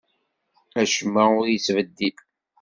[0.81, 2.15] Acemma ur yettbeddil.